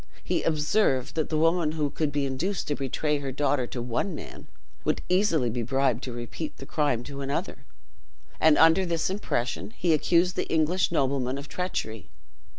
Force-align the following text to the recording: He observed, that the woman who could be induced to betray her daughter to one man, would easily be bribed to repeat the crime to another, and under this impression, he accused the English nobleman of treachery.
He 0.23 0.41
observed, 0.41 1.13
that 1.13 1.29
the 1.29 1.37
woman 1.37 1.73
who 1.73 1.91
could 1.91 2.11
be 2.11 2.25
induced 2.25 2.67
to 2.69 2.75
betray 2.75 3.19
her 3.19 3.31
daughter 3.31 3.67
to 3.67 3.83
one 3.83 4.15
man, 4.15 4.47
would 4.83 5.03
easily 5.09 5.47
be 5.51 5.61
bribed 5.61 6.01
to 6.05 6.11
repeat 6.11 6.57
the 6.57 6.65
crime 6.65 7.03
to 7.03 7.21
another, 7.21 7.65
and 8.39 8.57
under 8.57 8.83
this 8.83 9.11
impression, 9.11 9.69
he 9.77 9.93
accused 9.93 10.35
the 10.35 10.49
English 10.51 10.91
nobleman 10.91 11.37
of 11.37 11.47
treachery. 11.47 12.09